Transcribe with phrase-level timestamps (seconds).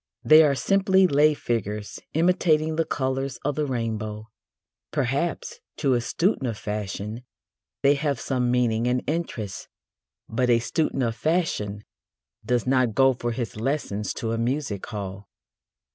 [0.23, 4.29] They are simply lay figures imitating the colours of the rainbow.
[4.89, 7.23] Perhaps, to a student of fashion,
[7.83, 9.67] they have some meaning and interest.
[10.27, 11.83] But a student of fashion
[12.43, 15.29] does not go for his lessons to a music hall.